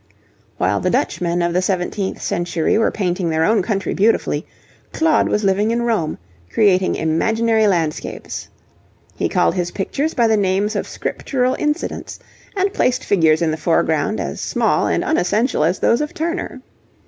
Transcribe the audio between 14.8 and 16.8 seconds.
and unessential as those of Turner.